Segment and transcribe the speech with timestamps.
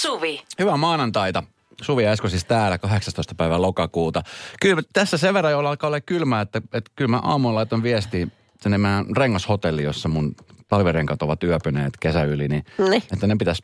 [0.00, 0.42] Suvi.
[0.58, 1.42] Hyvää maanantaita.
[1.82, 3.34] Suvi Esko siis täällä 18.
[3.34, 4.22] päivä lokakuuta.
[4.60, 8.26] Kyllä tässä sen verran jo alkaa olla kylmä, että, että kyllä mä aamulla laitan viestiä
[8.60, 10.34] sinne meidän rengashotelli, jossa mun
[10.68, 13.02] talvirenkat ovat yöpyneet kesä yli, niin, Niin.
[13.12, 13.62] että ne pitäisi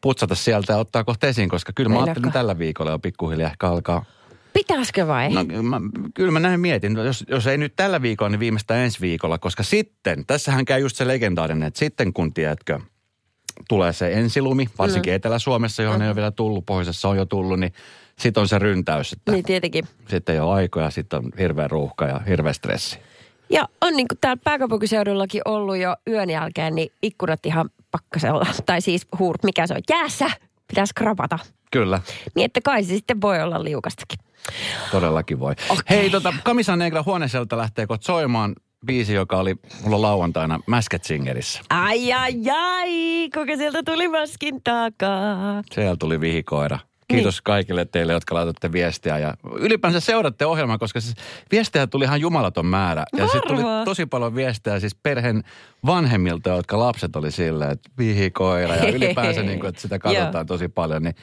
[0.00, 3.68] putsata sieltä ja ottaa kohta esiin, koska kyllä mä ajattelin tällä viikolla jo pikkuhiljaa ehkä
[3.68, 4.04] alkaa.
[4.52, 5.28] Pitäisikö vai?
[5.32, 5.80] No mä,
[6.14, 9.38] kyllä mä näin mietin, no, jos, jos ei nyt tällä viikolla, niin viimeistään ensi viikolla,
[9.38, 12.80] koska sitten, tässähän käy just se legendaarinen, että sitten kun tiedätkö,
[13.68, 15.16] tulee se ensilumi, varsinkin Mm.
[15.16, 17.72] Etelä-Suomessa, johon ei ole vielä tullut, pohjoisessa on jo tullut, niin
[18.18, 19.84] sitten on se ryntäys, että Niin tietenkin.
[20.08, 22.98] sitten ei ole aikoja, sitten on hirveä ruuhka ja hirveä stressi.
[23.50, 28.46] Ja on niin kuin täällä pääkaupunkiseudullakin ollut jo yön jälkeen, niin ikkunat ihan pakkasella.
[28.66, 30.30] Tai siis huurt, mikä se on, jäässä.
[30.68, 31.38] Pitäisi krapata.
[31.72, 32.00] Kyllä,
[32.34, 34.18] Niin että kai se sitten voi olla liukastakin.
[34.90, 35.52] todellakin voi.
[35.68, 35.82] Okei.
[35.98, 38.54] Hei, tota, Kamisa Negra huoneselta lähtee soimaan
[38.86, 39.54] biisi, joka oli
[39.84, 41.60] mulla lauantaina Masked Singerissä.
[41.70, 45.62] Ai ai ai, kuinka sieltä tuli maskin takaa.
[45.72, 46.78] Siellä tuli vihikoira.
[47.08, 47.44] Kiitos niin.
[47.44, 51.14] kaikille teille, jotka laitatte viestiä ja ylipäänsä seuratte ohjelmaa, koska siis
[51.52, 53.04] viestejä tuli ihan jumalaton määrä.
[53.16, 55.44] Ja sitten tuli tosi paljon viestejä siis perheen
[55.86, 60.68] vanhemmilta, jotka lapset oli silleen, että vihikoira ja ylipäänsä niin kuin, että sitä katsotaan tosi
[60.68, 61.02] paljon.
[61.02, 61.14] Niin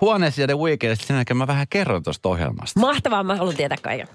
[0.00, 2.80] huoneessa ja The Weekendistä sen jälkeen mä vähän kerron tuosta ohjelmasta.
[2.80, 4.08] Mahtavaa, mä haluan tietää kaiken.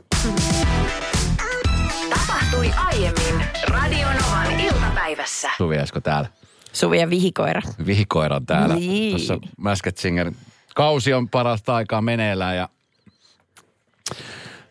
[2.51, 5.49] Tapahtui aiemmin Radionovan iltapäivässä.
[5.57, 6.29] Suvi Esko täällä.
[6.73, 7.61] Suvi ja vihikoira.
[7.85, 8.75] Vihikoira on täällä.
[8.75, 9.11] Niin.
[9.11, 10.31] Tuossa Masked Singer
[10.75, 12.69] kausi on parasta aikaa meneillään ja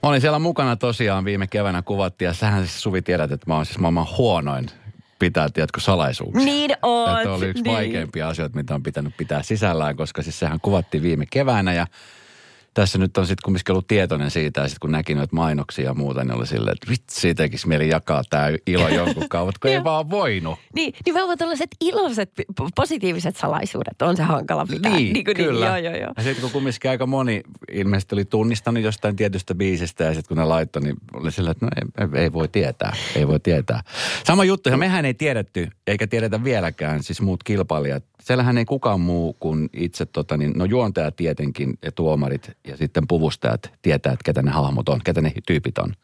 [0.02, 3.56] Mä olin siellä mukana tosiaan viime keväänä kuvattiin ja sähän siis Suvi tiedät, että mä
[3.56, 4.66] oon siis maailman huonoin
[5.18, 6.44] pitää, tiedätkö, salaisuuksia.
[6.44, 7.18] Niin oot.
[7.18, 7.76] Että oli yksi niin.
[7.76, 11.86] vaikeimpia asioita, mitä on pitänyt pitää sisällään, koska siis sehän kuvattiin viime keväänä ja
[12.74, 15.94] tässä nyt on sitten kumminkin ollut tietoinen siitä ja sitten kun näki noita mainoksia ja
[15.94, 19.70] muuta, niin oli silleen, että vitsi, tekisi mieli jakaa tämä ilo jonkun kanssa, mutta kun
[19.70, 20.58] ei vaan voinut.
[20.74, 22.32] Niin, nimenomaan tällaiset iloiset,
[22.76, 24.92] positiiviset salaisuudet on se hankala pitää.
[24.92, 25.66] Niin, kuin kyllä.
[25.66, 26.12] Joo, joo, joo.
[26.16, 27.42] Ja sitten kun kumminkin aika moni
[27.72, 31.66] ilmeisesti oli tunnistanut jostain tietystä biisistä ja sitten kun ne laittoi, niin oli sillä, että
[31.66, 33.82] no ei, ei, voi tietää, ei voi tietää.
[34.24, 38.04] Sama juttu, ja mehän ei tiedetty, eikä tiedetä vieläkään, siis muut kilpailijat.
[38.20, 43.06] Siellähän ei kukaan muu kuin itse, tota, niin, no juontajat tietenkin ja tuomarit ja sitten
[43.08, 45.94] puvustajat tietää, että ketä ne hahmot on, ketä ne tyypit on.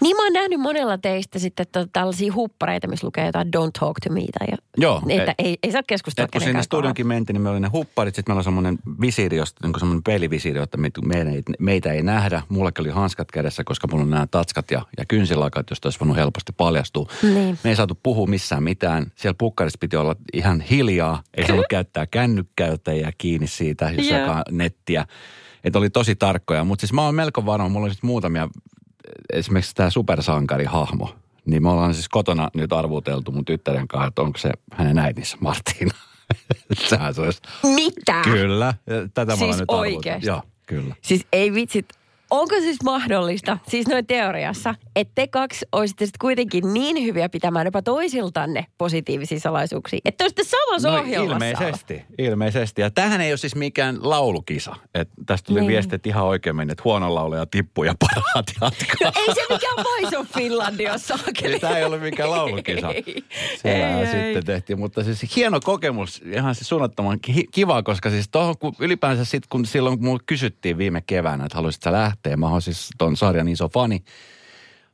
[0.00, 3.96] Niin mä oon nähnyt monella teistä sitten to, tällaisia huppareita, missä lukee jotain don't talk
[4.04, 4.20] to me.
[4.38, 7.42] Tai Joo, Että ei- ei, ei saa keskustella Et kun sinne kenenkään studionkin mentiin, niin
[7.42, 10.90] meillä oli ne hupparit, sitten meillä oli semmoinen visiiri, josta, niin semmoinen pelivisiiri, että me,
[11.04, 12.42] meitä, ei, meitä ei nähdä.
[12.48, 16.16] Mullakin oli hanskat kädessä, koska mulla on nämä tatskat ja, ja kynsilakat, josta olisi voinut
[16.16, 17.06] helposti paljastua.
[17.22, 17.58] Niin.
[17.64, 19.12] Me ei saatu puhua missään mitään.
[19.14, 21.22] Siellä pukkarissa piti olla ihan hiljaa.
[21.34, 25.06] Ei saanut käyttää kännykkää, jotta ei jää kiinni siitä, jos jakaa nettiä.
[25.66, 26.64] Että oli tosi tarkkoja.
[26.64, 28.48] Mutta siis mä oon melko varma, mulla on sitten muutamia,
[29.32, 31.14] esimerkiksi tämä supersankarihahmo.
[31.46, 35.36] Niin me ollaan siis kotona nyt arvuteltu mun tyttären kanssa, että onko se hänen äitinsä
[35.40, 35.94] Martina.
[36.88, 37.42] Sehän se olisi.
[37.74, 38.20] Mitä?
[38.24, 38.74] Kyllä.
[39.14, 40.26] Tätä Siis ollaan nyt oikeesti?
[40.26, 40.94] Joo, kyllä.
[41.02, 41.88] Siis ei vitsit.
[42.30, 47.66] Onko siis mahdollista, siis noin teoriassa, että te kaksi olisitte sitten kuitenkin niin hyviä pitämään
[47.66, 51.34] jopa toisiltanne positiivisia salaisuuksia, että te olisitte samassa No ohjelmassa?
[51.48, 52.82] ilmeisesti, ilmeisesti.
[52.82, 54.76] Ja tämähän ei ole siis mikään laulukisa.
[54.94, 55.68] Et tästä tuli Niin.
[55.68, 58.96] viesti, että ihan oikein meni, että huono laulaja tippuu ja parhaat jatkaa.
[59.04, 61.46] No ei se mikään Voice of Finland ole saakeli.
[61.52, 62.90] Eli tämä ei ollut mikään laulukisa.
[62.92, 63.24] Ei.
[63.62, 64.42] Siellähän Ei, sitten ei.
[64.42, 69.24] tehtiin, mutta siis hieno kokemus, ihan siis suunnattoman ki- kiva, koska siis tohon, kun ylipäänsä
[69.24, 73.16] sitten, kun silloin kun kysyttiin viime keväänä, että haluaisit sä lähteä, mä oon siis ton
[73.16, 74.04] sarjan iso fani.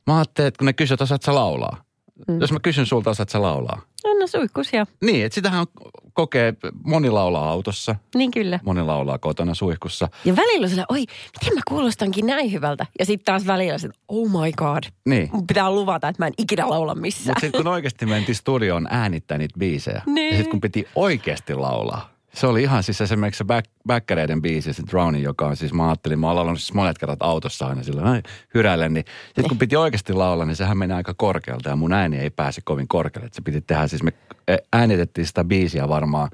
[0.07, 1.83] Mä ajattelin, että kun ne kysyvät, osaat sä laulaa.
[2.27, 2.41] Mm.
[2.41, 3.81] Jos mä kysyn sulta, osaat sä laulaa.
[4.03, 4.85] No, no suihkusia.
[5.05, 5.65] Niin, että sitähän
[6.13, 8.59] kokee, moni laulaa autossa, Niin kyllä.
[8.65, 10.09] moni laulaa kotona suihkussa.
[10.25, 12.85] Ja välillä sillä, oi, miten mä kuulostankin näin hyvältä.
[12.99, 14.83] Ja sitten taas välillä se, oh my god.
[15.05, 15.29] Niin.
[15.33, 17.27] Mun pitää luvata, että mä en ikinä laula missään.
[17.27, 20.29] Mutta sitten kun oikeasti mentiin studioon äänittää niitä biisejä, Niin.
[20.31, 24.73] ja sitten kun piti oikeasti laulaa, se oli ihan siis esimerkiksi se back, Bäkkäreiden biisi,
[24.73, 28.01] se Drowning, joka on siis, mä ajattelin, mä laulanut siis monet kerrat autossa aina sillä
[28.01, 28.23] näin
[28.53, 32.17] hyräilen, niin sitten kun piti oikeasti laulaa, niin sehän meni aika korkealta ja mun ääni
[32.17, 33.27] ei pääse kovin korkealle.
[33.27, 34.13] Et se piti tehdä, siis me
[34.47, 36.29] eh, äänitettiin sitä biisiä varmaan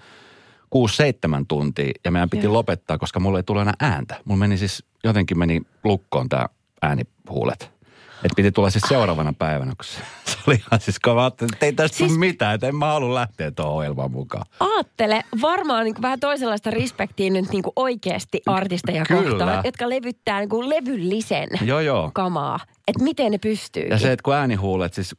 [0.75, 2.53] 6-7 tuntia ja meidän piti Joo.
[2.53, 4.15] lopettaa, koska mulla ei tule enää ääntä.
[4.25, 6.45] Mulla meni siis, jotenkin meni lukkoon tämä
[6.81, 7.78] äänihuulet.
[8.23, 11.53] Että piti tulla siis seuraavana päivänä, kun se, se oli ihan siis, kun mä ajattelin,
[11.53, 12.17] että ei tästä siis...
[12.17, 14.45] Mitään, että en mä halua lähteä tuohon ohjelmaan mukaan.
[14.59, 19.29] Aattele varmaan niin vähän toisenlaista respektiä nyt niin oikeasti artisteja Kyllä.
[19.29, 22.11] kohtaan, jotka levyttää niin levyllisen Joo, joo.
[22.13, 22.59] kamaa.
[22.89, 23.87] Että miten ne pystyy.
[23.87, 25.15] Ja se, että kun äänihuulet, siis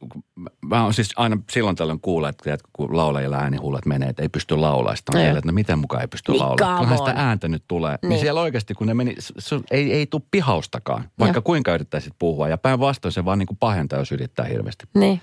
[0.65, 4.55] mä oon siis aina silloin tällöin kuulla, että kun laulajilla äänihuulet menee, että ei pysty
[4.57, 4.95] laulaa.
[4.95, 6.77] Sitten No no, että no miten mukaan ei pysty Niin, laulaa.
[6.77, 7.97] Kyllähän sitä ääntä nyt tulee.
[8.01, 8.19] Niin, Niin.
[8.19, 11.41] siellä oikeasti, kun ne meni, se, ei, ei tule pihaustakaan, vaikka Joo.
[11.43, 12.49] kuinka yrittäisit puhua.
[12.49, 14.85] Ja päinvastoin se vaan niin kuin pahentaa, jos yrittää hirveästi.
[14.93, 15.21] Niin.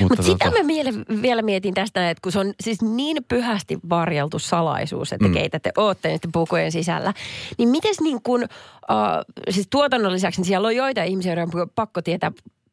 [0.00, 0.90] Mutta Mutta sitä tota- mä miele,
[1.22, 5.32] vielä mietin tästä, että kun se on siis niin pyhästi varjeltu salaisuus, että mm.
[5.34, 7.14] keitä te ootte niiden pukujen sisällä,
[7.58, 11.70] niin mites niin kun, uh, siis tuotannon lisäksi, niin siellä on joita ihmisiä, joiden on
[11.74, 12.32] pakko tietää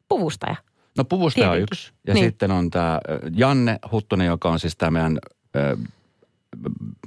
[0.10, 0.56] puvustaja.
[0.98, 1.78] No puvustaja on Tietenkin.
[1.78, 1.92] yksi.
[2.07, 2.25] Ja Niin.
[2.25, 3.00] sitten on tämä
[3.36, 5.19] Janne Huttunen, joka on siis tämä meidän,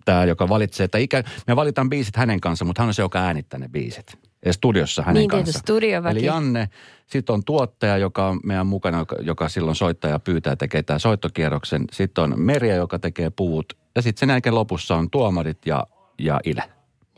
[0.05, 3.19] tämä joka valitsee, että ikä, me valitaan biisit hänen kanssa, mutta hän on se, joka
[3.19, 4.28] äänittää ne biisit.
[4.47, 5.59] Ja studiossa hänen Niin, tietysti kanssa.
[5.61, 6.19] studioväki.
[6.19, 6.69] Eli Janne,
[7.07, 11.85] sitten on tuottaja, joka on meidän mukana, joka, joka silloin soittaja pyytää tekee tämän soittokierroksen.
[11.93, 13.73] Sitten on Merja, joka tekee puvut.
[13.97, 15.87] Ja sitten sen jälkeen lopussa on tuomarit ja,
[16.19, 16.63] ja Ile.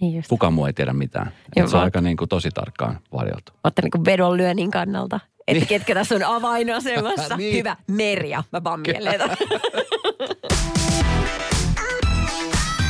[0.00, 0.28] Niin just.
[0.28, 1.32] Kukaan muu ei tiedä mitään.
[1.56, 3.52] Joo, se on aika niin kuin tosi tarkkaan varjeltu.
[3.64, 5.20] Otte niin vedonlyönnin kannalta.
[5.48, 7.36] Että ketkä tässä on avainasemassa.
[7.40, 7.56] Niin.
[7.56, 8.44] Hyvä, Merja.
[8.52, 9.20] Mä vaan mieleen.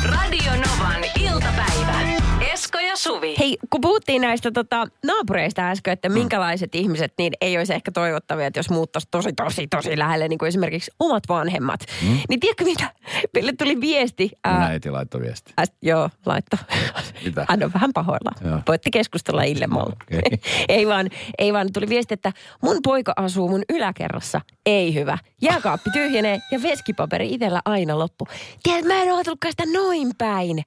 [0.04, 2.19] Radio Novan iltapäivä.
[2.60, 3.34] Esko ja Suvi.
[3.38, 8.46] Hei, kun puhuttiin näistä tota, naapureista äsken, että minkälaiset ihmiset, niin ei olisi ehkä toivottavia,
[8.46, 11.80] että jos muuttaisi tosi, tosi, tosi lähelle, niin kuin esimerkiksi omat vanhemmat.
[12.02, 12.18] Mm.
[12.28, 12.94] Niin tiedätkö mitä?
[13.34, 14.30] Meille tuli viesti.
[14.44, 15.52] Ää, äiti laittoi viesti.
[15.60, 16.56] Äs, joo, laitto.
[17.24, 17.46] Mitä?
[17.48, 18.30] Hän on vähän pahoilla.
[18.44, 18.60] Joo.
[18.68, 19.96] Voitte keskustella Illemalla.
[20.02, 20.40] Okei.
[20.68, 22.32] ei, vaan, ei vaan, tuli viesti, että
[22.62, 24.40] mun poika asuu mun yläkerrassa.
[24.66, 25.18] Ei hyvä.
[25.42, 28.28] Jääkaappi tyhjenee ja veskipaperi itsellä aina loppu.
[28.62, 30.64] Tiedät, mä en ajatellutkaan sitä noin päin.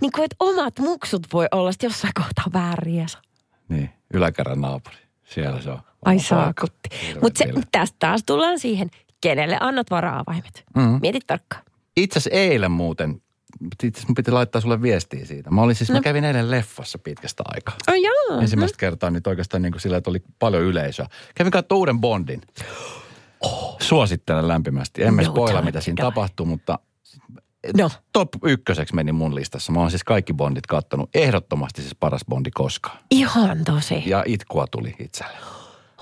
[0.00, 3.18] Niin kuin, että omat muksut voi olla sitten jossain kohtaa vääriänsä.
[3.68, 4.96] Niin, yläkerran naapuri.
[5.24, 5.80] Siellä se on.
[6.04, 6.88] Ai saakutti.
[7.22, 8.90] Mutta tästä taas tullaan siihen,
[9.20, 10.64] kenelle annat vara-avaimet.
[10.76, 10.96] Mhm.
[11.00, 11.62] Mieti tarkkaan.
[11.96, 13.22] Itse asiassa eilen muuten,
[13.82, 15.50] itse asiassa mun piti laittaa sulle viestiä siitä.
[15.50, 15.94] Mä olin siis, no.
[15.94, 17.74] mä kävin eilen leffassa pitkästä aikaa.
[17.88, 18.40] Oh, joo.
[18.40, 21.06] Ensimmäistä kertaa nyt oikeastaan niin kuin sillä, että oli paljon yleisöä.
[21.34, 22.40] Kävin katsomaan uuden Bondin.
[23.80, 25.02] Suosittelen lämpimästi.
[25.02, 26.78] En mä No, spoila, mitä siinä tapahtuu, mutta
[27.76, 29.72] No, top ykköseksi meni mun listassa.
[29.72, 31.10] Mä oon siis kaikki Bondit kattonut.
[31.14, 32.98] Ehdottomasti siis paras Bondi koskaan.
[33.10, 34.02] ihan tosi.
[34.06, 35.36] Ja itkua tuli itselle.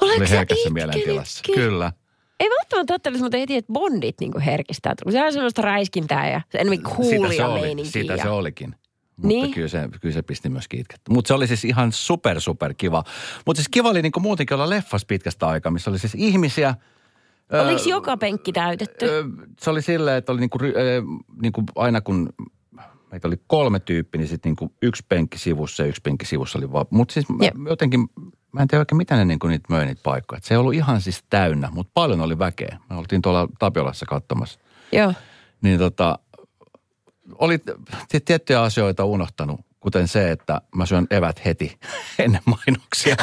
[0.01, 1.43] Oletko sä mielentilassa.
[1.55, 1.93] Kyllä.
[2.41, 4.95] Ei välttämättä ajattelisi, mutta heti, että bondit niinku herkistää.
[5.11, 8.71] Sehän on semmoista räiskintää ja se enemmän sitä coolia se oli, sitä se olikin.
[9.17, 9.51] Mutta Niin.
[9.55, 11.13] kyllä, se, kyllä se pisti myöskin itkettä.
[11.13, 13.05] Mutta se oli siis ihan super, super kiva.
[13.47, 16.75] Mutta siis kiva oli niinku muutenkin olla leffas pitkästä aikaa, missä oli siis ihmisiä.
[17.52, 19.06] Oliko joka penkki täytetty?
[19.06, 19.25] ö,
[19.61, 21.02] Se oli silleen, että oli niinku, ry- ö,
[21.43, 22.32] niinku aina kun
[23.12, 26.73] meitä oli kolme tyyppiä, niin sitten niinku yksi penkki sivussa ja yksi penkki sivussa oli
[26.73, 26.87] vaan.
[26.91, 28.08] Mutta siis mä, jotenkin,
[28.52, 30.37] mä en tiedä oikein mitä ne niinku niitä möi niitä paikkoja.
[30.37, 32.79] Et se ei ollut ihan siis täynnä, mutta paljon oli väkeä.
[32.91, 34.58] Me oltiin tuolla Tapiolassa katsomassa
[34.93, 35.12] Joo.
[35.62, 36.19] niin tota,
[37.35, 37.58] oli
[38.25, 41.79] tiettyjä asioita unohtanut, kuten se, että mä syön evät heti
[42.19, 43.17] ennen mainoksia.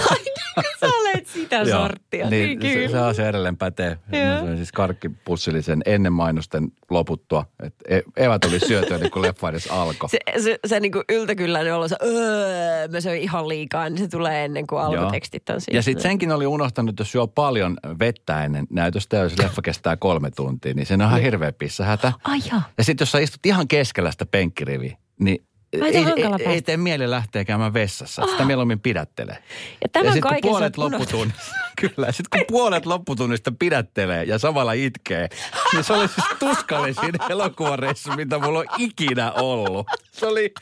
[0.79, 2.29] Sä olet sitä sorttia.
[2.29, 3.97] Niin, se, se asia edelleen pätee.
[4.11, 4.25] Joo.
[4.25, 7.45] Mä söin siis karkkipussillisen ennen mainosten loputtua.
[7.63, 10.09] Et e- evät oli syötyä, niin kun leffa edes alkoi.
[10.09, 14.45] Se, se, se niinku yltäkylläinen olo, se öö, mä söin ihan liikaa, niin se tulee
[14.45, 15.77] ennen kuin alkutekstit on siinä.
[15.77, 19.97] Ja sitten senkin oli unohtanut, että jos syö paljon vettä ennen näytöstä, jos leffa kestää
[19.97, 22.13] kolme tuntia, niin se on ihan hirveä pissähätä.
[22.23, 22.39] Ai.
[22.77, 25.45] Ja sitten jos sä istut ihan keskellä sitä penkkiriviä, niin
[25.81, 28.27] Ai, ei, ei, ei tee mieli lähteä käymään vessassa.
[28.31, 29.37] Sitä mieluummin pidättelee.
[29.81, 34.73] Ja tämän ja sitten kun puolet lopputunnista, kyllä, sitten kun puolet lopputunnista pidättelee ja samalla
[34.73, 35.29] itkee,
[35.73, 39.87] niin se oli siis tuskallisin elokuvareissu, mitä mulla on ikinä ollut.
[40.11, 40.53] Se oli,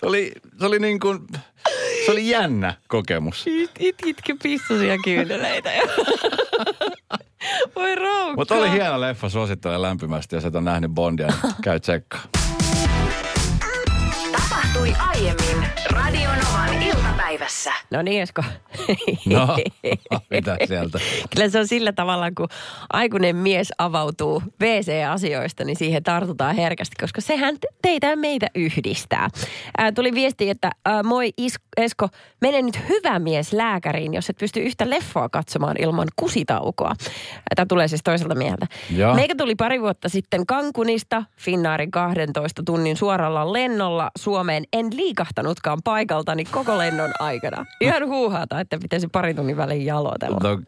[0.00, 1.26] se oli, se oli niin kuin,
[2.06, 3.46] se oli jännä kokemus.
[3.46, 5.70] It, it, itke pissusia kyyneleitä.
[7.76, 8.36] Voi roukkaa.
[8.36, 10.36] Mutta oli hieno leffa, suosittelen lämpimästi.
[10.36, 12.20] Jos et ole nähnyt Bondia, niin käy tsekkaa.
[14.80, 17.72] Tapahtui aiemmin Radio Novan iltapäivässä.
[17.90, 18.42] No niin, Esko.
[19.26, 19.56] No,
[20.30, 20.98] mitä sieltä?
[21.34, 22.48] Kyllä se on sillä tavalla, kun
[22.92, 29.28] aikuinen mies avautuu WC-asioista, niin siihen tartutaan herkästi, koska sehän te- teitä ja meitä yhdistää.
[29.78, 32.08] Ää, tuli viesti, että ää, moi Is- Esko,
[32.40, 36.94] mene nyt hyvä mies lääkäriin, jos et pysty yhtä leffoa katsomaan ilman kusitaukoa.
[37.56, 38.66] Tämä tulee siis toiselta mieltä.
[38.96, 39.14] Joo.
[39.14, 44.64] Meikä tuli pari vuotta sitten Kankunista Finnaarin 12 tunnin suoralla lennolla Suomeen.
[44.72, 47.66] En liikahtanutkaan paikaltani koko lennon aikana.
[47.80, 50.38] Ihan huuhaata, että pitäisi pari tunnin väliin jalotella.
[50.42, 50.58] No,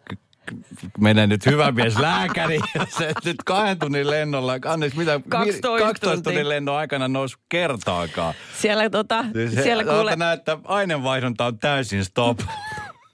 [0.98, 2.60] menee nyt hyvä mies lääkäri.
[2.98, 6.22] Se nyt kahden tunnin lennolla, anteeksi mitä, 12 12 tuntia.
[6.22, 8.34] tunnin lennon aikana nousi kertaakaan.
[8.58, 9.24] Siellä, tota,
[9.62, 12.38] siellä kuule, näe, että aineenvaihdunta on täysin stop.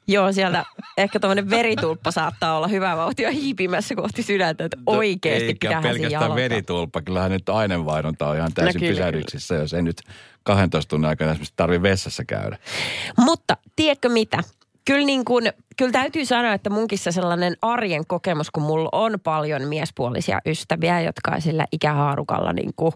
[0.09, 0.65] joo, sieltä
[0.97, 6.35] ehkä tuommoinen veritulppa saattaa olla hyvä vauhtia hiipimässä kohti sydäntä, että oikeasti Eikä pitää pelkästään
[6.35, 7.03] veritulppa.
[7.03, 10.03] Kyllähän nyt aineenvaihdunta on ihan täysin No kyllä, pysähdyksissä, jos ei nyt
[10.43, 12.59] 12 tunnin aikana esimerkiksi tarvi vessassa käydä.
[13.19, 14.38] Mutta tiedätkö mitä?
[14.85, 15.43] Kyllä, niin kun,
[15.77, 21.00] kyllä täytyy sanoa, että munkin se sellainen arjen kokemus, kun mulla on paljon miespuolisia ystäviä,
[21.00, 22.93] jotka on sillä ikähaarukalla niin kuin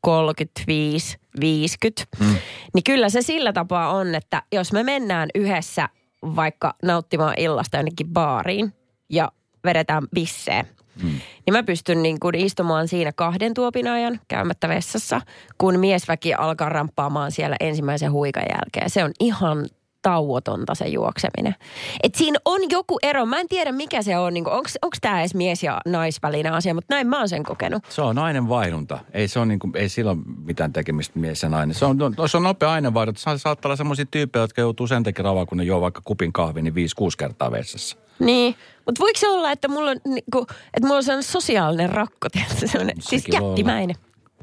[0.00, 2.36] 35, 50, mm.
[2.74, 5.88] niin kyllä se sillä tapaa on, että jos me mennään yhdessä
[6.36, 8.72] vaikka nauttimaan illasta jonnekin baariin
[9.10, 9.32] ja
[9.64, 10.64] vedetään bissee.
[11.02, 11.10] Hmm.
[11.46, 15.20] Niin mä pystyn niin kuin istumaan siinä kahden tuopin ajan käymättä vessassa,
[15.58, 18.90] kun miesväki alkaa ramppaamaan siellä ensimmäisen huikan jälkeen.
[18.90, 19.66] Se on ihan
[20.04, 21.54] tauotonta se juokseminen.
[22.02, 23.26] Et siinä on joku ero.
[23.26, 24.34] Mä en tiedä mikä se on.
[24.34, 27.82] Niin Onko tämä edes mies- ja naisvälinen asia, mutta näin mä oon sen kokenut.
[27.88, 28.98] Se on nainen vaihdunta.
[29.12, 31.74] Ei, se on niin kuin, ei silloin mitään tekemistä mies ja nainen.
[31.74, 33.20] Se on, se on nopea aineenvaihdunta.
[33.20, 36.32] Se saattaa olla sellaisia tyyppejä, jotka joutuu sen takia ravaa, kun ne juo vaikka kupin
[36.32, 36.76] kahvi, niin 5-6
[37.18, 37.96] kertaa vessassa.
[38.18, 38.54] Niin,
[38.86, 42.68] mutta voiko se olla, että mulla on, niinku, että mulla on sellainen sosiaalinen rakko, tietysti,
[42.68, 43.96] sellainen, siis jättimäinen.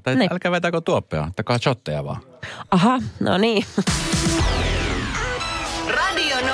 [0.03, 0.33] Tai niin.
[0.33, 2.21] älkää vetäkö tuoppea, ottakaa shotteja vaan.
[2.71, 3.65] Aha, no niin.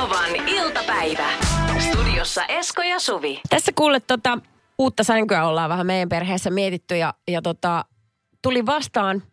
[0.07, 1.29] Novan iltapäivä.
[1.79, 3.41] Studiossa Esko ja Suvi.
[3.49, 4.37] Tässä kuulet tota,
[4.77, 7.85] uutta sänkyä ollaan vähän meidän perheessä mietitty ja, ja tota,
[8.41, 9.23] tuli vastaan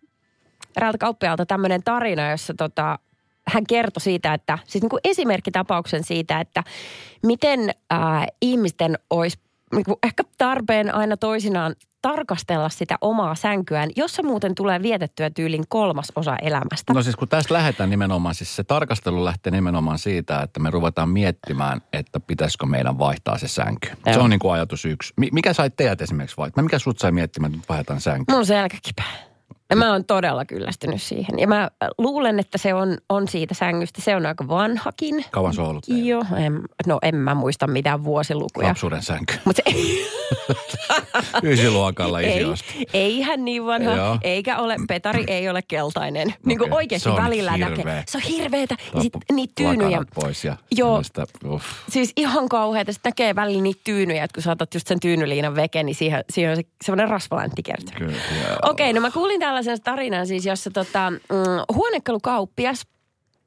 [0.76, 2.98] eräältä kauppialta tämmöinen tarina, jossa tota,
[3.46, 6.64] hän kertoi siitä, että siis niin kuin esimerkkitapauksen siitä, että
[7.26, 9.38] miten ää, ihmisten olisi
[9.74, 11.74] niin kuin ehkä tarpeen aina toisinaan
[12.04, 16.92] tarkastella sitä omaa sänkyään, jossa muuten tulee vietettyä tyylin kolmas osa elämästä.
[16.94, 21.08] No siis kun tästä lähdetään nimenomaan, siis se tarkastelu lähtee nimenomaan siitä, että me ruvetaan
[21.08, 23.88] miettimään, että pitäisikö meidän vaihtaa se sänky.
[24.06, 24.14] Joo.
[24.14, 25.14] Se on niin kuin ajatus yksi.
[25.32, 26.64] Mikä sai teidät esimerkiksi vaihtaa?
[26.64, 28.32] Mikä sut sai miettimään, että vaihdetaan sänky?
[28.32, 29.33] Mun selkäkipää.
[29.70, 31.38] Ja mä oon todella kyllästynyt siihen.
[31.38, 34.02] Ja mä luulen, että se on, on siitä sängystä.
[34.02, 35.24] Se on aika vanhakin.
[35.30, 38.68] Kauan se on ollut Joo, en, no en mä muista mitään vuosilukuja.
[38.68, 39.34] Lapsuuden sänky.
[39.44, 39.76] Mutta se,
[41.42, 42.44] Ysiluokalla ei,
[42.92, 44.18] ei ihan niin vanha, Joo.
[44.22, 46.28] eikä ole, Petari ei ole keltainen.
[46.28, 46.40] Okay.
[46.46, 47.76] Niin kuin oikeasti välillä hirveä.
[47.76, 48.04] näkee.
[48.08, 48.76] Se on hirveetä.
[48.94, 50.02] Ja sit niitä tyynyjä.
[50.14, 51.02] pois ja Joo.
[51.02, 51.26] Sitä,
[51.88, 52.92] siis ihan kauheita.
[52.92, 56.50] Sitten näkee välillä niitä tyynyjä, että kun saatat just sen tyynyliinan veke, niin siihen, siihen
[56.50, 58.06] on se, semmoinen rasvaläntti kertyy.
[58.06, 58.20] Okei,
[58.62, 62.86] okay, no mä kuulin tällaisen tarinan siis, jossa tota, mm, huonekalukauppias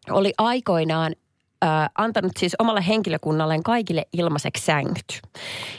[0.09, 1.15] oli aikoinaan
[1.63, 5.21] ö, antanut siis omalle henkilökunnalleen kaikille ilmaiseksi sängyt.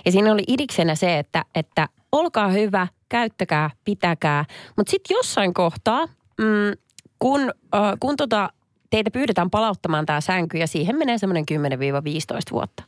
[0.05, 4.45] Ja siinä oli idiksenä se, että, että olkaa hyvä, käyttäkää, pitäkää.
[4.77, 6.07] Mutta sitten jossain kohtaa,
[6.39, 6.79] mm,
[7.19, 7.41] kun,
[7.75, 8.51] ö, kun tota,
[8.91, 12.83] teitä pyydetään palauttamaan tämä sänky ja siihen menee semmoinen 10-15 vuotta,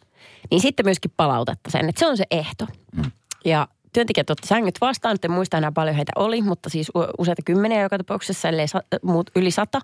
[0.51, 2.67] niin sitten myöskin palautetta sen, että se on se ehto.
[2.97, 3.11] Mm.
[3.45, 7.83] Ja työntekijät otti sängyt vastaan, en muista enää paljon heitä oli, mutta siis useita kymmeniä
[7.83, 9.81] joka tapauksessa, ellei sa, muut yli sata.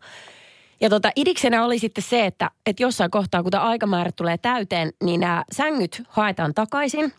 [0.81, 4.91] Ja tota, idiksenä oli sitten se, että, että jossain kohtaa, kun tämä aikamäärä tulee täyteen,
[5.03, 7.13] niin nämä sängyt haetaan takaisin.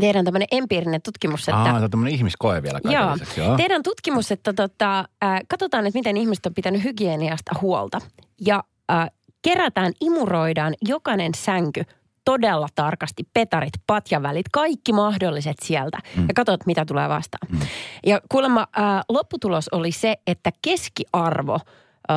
[0.00, 1.56] Tehdään tämmöinen empiirinen tutkimus, että...
[1.56, 3.56] Aa, on tämmöinen ihmiskoe vielä joo, joo.
[3.56, 8.00] Tehdään tutkimus, että tota, äh, katsotaan, että miten ihmiset on pitänyt hygieniasta huolta.
[8.40, 9.10] Ja äh,
[9.42, 11.82] kerätään, imuroidaan jokainen sänky
[12.24, 16.28] todella tarkasti petarit, patjavälit, kaikki mahdolliset sieltä mm.
[16.28, 17.52] ja katsot, mitä tulee vastaan.
[17.52, 17.60] Mm.
[18.06, 22.16] Ja kuulemma äh, lopputulos oli se, että keskiarvo äh,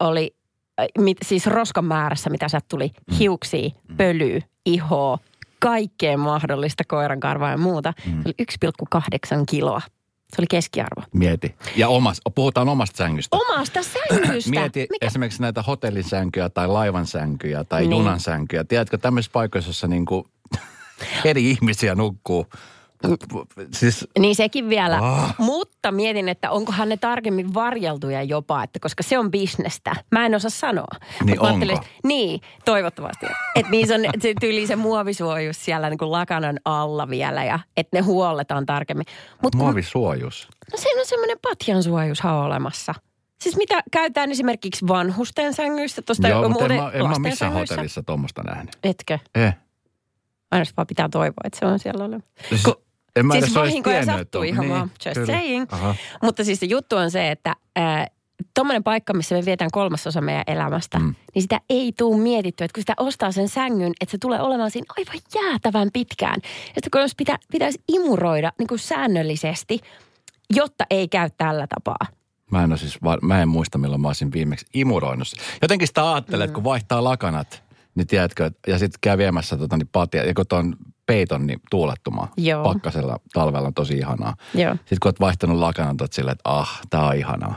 [0.00, 0.36] oli
[0.80, 3.16] äh, mit, siis roskan määrässä, mitä sieltä tuli, mm.
[3.16, 3.96] hiuksia, mm.
[3.96, 5.18] pölyä, ihoa,
[5.58, 7.92] kaikkea mahdollista koirankarvaa ja muuta.
[8.06, 8.22] Mm.
[8.22, 9.80] Se oli 1,8 kiloa
[10.28, 11.02] se oli keskiarvo.
[11.14, 11.54] Mieti.
[11.76, 13.36] Ja omas, puhutaan omasta sängystä.
[13.36, 14.50] Omasta sängystä?
[14.60, 15.06] Mieti Mikä?
[15.06, 17.90] esimerkiksi näitä hotellisänkyjä tai laivansänkyjä tai niin.
[17.90, 18.64] junansänkyjä.
[18.64, 20.26] Tiedätkö tämmöisissä paikoissa, jossa niinku
[21.24, 22.46] eri ihmisiä nukkuu–
[23.72, 24.06] Siis...
[24.18, 25.00] Niin sekin vielä.
[25.02, 25.34] Oh.
[25.38, 29.96] Mutta mietin, että onkohan ne tarkemmin varjeltuja jopa, että koska se on bisnestä.
[30.12, 30.96] Mä en osaa sanoa.
[31.24, 31.84] Niin onko?
[32.04, 33.26] Niin, toivottavasti.
[33.54, 37.96] Että niissä on se tyyli se muovisuojus siellä niin kuin lakanan alla vielä ja että
[37.96, 39.06] ne huolletaan tarkemmin.
[39.42, 40.46] Mut muovisuojus?
[40.46, 42.94] Kun, no siinä on semmoinen patjan suojushan olemassa.
[43.40, 46.02] Siis mitä käytetään esimerkiksi vanhusten sängyistä?
[46.02, 48.78] Tuosta Joo, mutta en mä, en mä missään hotellissa tuommoista nähnyt.
[48.84, 49.18] Etkö?
[49.34, 49.54] Eh.
[50.50, 52.30] Aina vaan pitää toivoa, että se on siellä olemassa.
[52.48, 52.74] Siis, Kun,
[53.16, 55.26] en mä siis vahinkoja sattuu ihan niin, vaan, just kyllä.
[55.26, 55.66] saying.
[55.70, 55.94] Aha.
[56.22, 58.06] Mutta siis se juttu on se, että äh,
[58.54, 61.14] tuommoinen paikka, missä me vietään kolmasosa meidän elämästä, mm.
[61.34, 64.70] niin sitä ei tule mietitty, että kun sitä ostaa sen sängyn, että se tulee olemaan
[64.70, 66.40] siinä aivan jäätävän pitkään.
[66.44, 69.80] Ja sitten kun pitä, pitäisi imuroida niin kuin säännöllisesti,
[70.50, 72.06] jotta ei käy tällä tapaa.
[72.50, 75.28] Mä en, siis, mä en muista, milloin mä olisin viimeksi imuroinut.
[75.62, 76.50] Jotenkin sitä ajattelee, mm.
[76.50, 77.62] että kun vaihtaa lakanat,
[77.98, 80.76] niin tiedätkö, ja sitten käy viemässä tota, niin patia, ja kun tuon
[81.06, 82.28] peiton niin tuulettumaan.
[82.36, 82.64] Joo.
[82.64, 84.34] Pakkasella talvella on tosi ihanaa.
[84.54, 84.74] Joo.
[84.74, 87.54] Sitten kun oot vaihtanut lakanat, oot silleen, että ah, tää on ihanaa.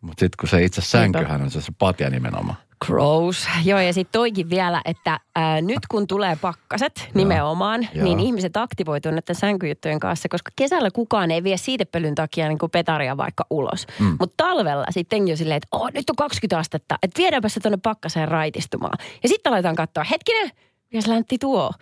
[0.00, 2.56] Mutta sitten kun se itse sänkyhän on se, se patja nimenomaan.
[2.86, 3.48] Gross.
[3.64, 8.04] Joo, ja sitten toikin vielä, että ää, nyt kun tulee pakkaset nimenomaan, Joo.
[8.04, 12.70] niin ihmiset aktivoituu näiden sänkyjuttujen kanssa, koska kesällä kukaan ei vie siitepölyn takia niin kuin
[12.70, 13.86] petaria vaikka ulos.
[13.98, 14.16] Mm.
[14.20, 17.78] Mutta talvella sitten jo silleen, että oh, nyt on 20 astetta, että viedäänpä se tuonne
[17.82, 18.98] pakkaseen raitistumaan.
[19.22, 20.50] Ja sitten aletaan katsoa, hetkinen,
[20.92, 21.72] mikä läntti tuo?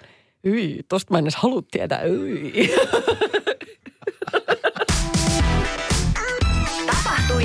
[0.44, 2.02] Yi, tosta mä en edes halua tietää.
[2.04, 2.52] Yi.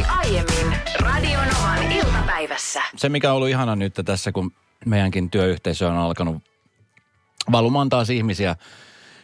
[0.04, 2.82] Tapahtui aiemmin Radionovan iltapäivässä.
[2.96, 4.52] Se, mikä on ollut ihana nyt tässä, kun
[4.86, 6.44] meidänkin työyhteisö on alkanut
[7.52, 8.56] valumaan taas ihmisiä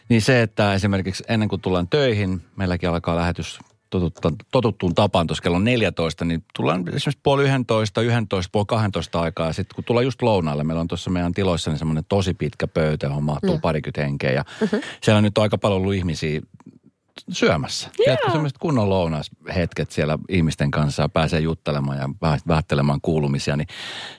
[0.08, 3.58] Niin se, että esimerkiksi ennen kuin tullaan töihin, meilläkin alkaa lähetys
[3.90, 9.46] totuttuun, totuttuun tapaan tuossa kello 14, niin tullaan esimerkiksi puoli 11, 11, puoli 12 aikaa.
[9.46, 12.66] Ja sitten kun tullaan just lounaalle, meillä on tuossa meidän tiloissa niin semmoinen tosi pitkä
[12.68, 13.60] pöytä, johon mahtuu mm.
[13.60, 14.32] parikymmentä henkeä.
[14.32, 14.80] Ja mm-hmm.
[15.02, 16.40] siellä nyt on aika paljon ollut ihmisiä
[17.28, 17.86] syömässä.
[17.86, 17.96] Yeah.
[17.96, 22.08] Tiedätkö, semmoiset kunnon lounashetket siellä ihmisten kanssa pääsee juttelemaan ja
[22.48, 23.56] vähättelemään kuulumisia.
[23.56, 23.68] Niin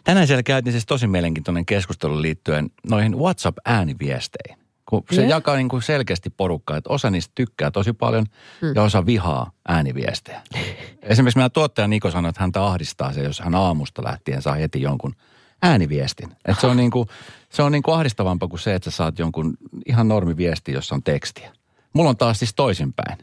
[0.03, 4.61] tänään siellä käytiin siis tosi mielenkiintoinen keskustelu liittyen noihin WhatsApp-ääniviesteihin.
[4.85, 5.29] Kun se yeah.
[5.29, 8.25] jakaa niin kuin selkeästi porukkaa, että osa niistä tykkää tosi paljon
[8.61, 8.71] mm.
[8.75, 10.41] ja osa vihaa ääniviestejä.
[11.01, 14.81] Esimerkiksi meidän tuottaja Niko sanoi, että häntä ahdistaa se, jos hän aamusta lähtien saa heti
[14.81, 15.15] jonkun
[15.61, 16.31] ääniviestin.
[16.45, 17.07] Että se on, niin kuin,
[17.49, 21.03] se on niin kuin ahdistavampaa kuin se, että sä saat jonkun ihan normiviesti, jossa on
[21.03, 21.53] tekstiä.
[21.93, 23.17] Mulla on taas siis toisinpäin.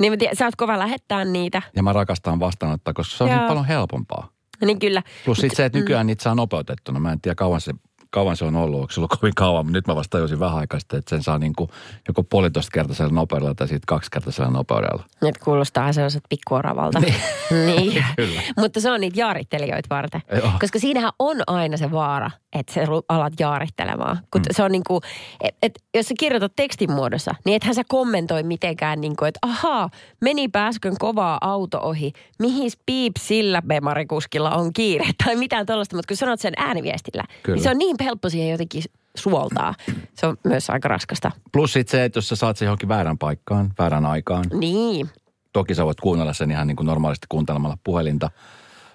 [0.00, 1.62] Niin mä tiedän, sä oot kova lähettää niitä.
[1.76, 4.28] Ja mä rakastan vastaanottaa, koska se on niin paljon helpompaa.
[4.66, 5.02] Niin kyllä.
[5.24, 6.08] Plus sitten se, että nykyään mm.
[6.08, 7.00] niitä saa nopeutettuna.
[7.00, 7.72] Mä en tiedä kauan se
[8.12, 10.58] kauan se on ollut, onko se ollut kovin kauan, mutta nyt mä vasta tajusin vähän
[10.58, 11.70] aikaa sitten, että sen saa niin kuin
[12.08, 15.04] joko puolitoista kertaisella nopeudella tai sitten kaksi kertaisella nopeudella.
[15.22, 17.00] Nyt kuulostaa sellaiset pikkuoravalta.
[17.00, 17.14] Niin.
[17.66, 18.04] niin.
[18.60, 20.22] Mutta se on niitä jaarittelijoita varten.
[20.36, 20.52] Joo.
[20.60, 24.18] Koska siinähän on aina se vaara, että sä alat jaarittelemaan.
[24.30, 24.44] Kun mm.
[24.50, 25.00] se on niin kuin,
[25.40, 29.38] et, et, jos sä kirjoitat tekstin muodossa, niin ethän sä kommentoi mitenkään niin kuin, että
[29.42, 29.90] ahaa,
[30.20, 35.96] meni pääskön kovaa auto ohi, mihin piip sillä bemarikuskilla on kiire tai mitään tuollaista.
[35.96, 37.56] Mutta kun sanot sen ääniviestillä, Kyllä.
[37.56, 38.82] niin se on niin helppo siihen jotenkin
[39.16, 39.74] suoltaa.
[40.14, 41.30] Se on myös aika raskasta.
[41.52, 44.44] Plus sitten se, että jos sä saat sen johonkin väärän paikkaan, väärän aikaan.
[44.58, 45.10] Niin.
[45.52, 48.30] Toki sä voit kuunnella sen ihan niin kuin normaalisti kuuntelemalla puhelinta.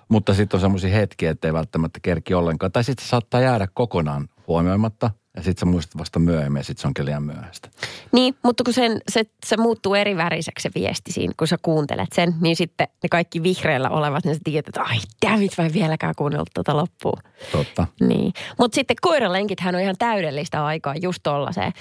[0.10, 2.72] Mutta sitten on semmoisia hetkiä, että ei välttämättä kerki ollenkaan.
[2.72, 5.12] Tai sitten se saattaa jäädä kokonaan huomioimatta.
[5.38, 7.70] Ja sitten sä muistat vasta myöhemmin ja sitten se onkin liian myöhäistä.
[8.12, 12.10] Niin, mutta kun sen, se, se muuttuu eri väriseksi se viesti siinä, kun sä kuuntelet
[12.14, 16.16] sen, niin sitten ne kaikki vihreällä olevat, niin sä tiedät, että ai dammit, vai vieläkään
[16.18, 17.18] kuunnellut tuota loppuun.
[17.52, 17.88] Totta.
[18.00, 18.34] Niin.
[18.60, 21.74] Mutta sitten koiralenkithän on ihan täydellistä aikaa just tollaiseen.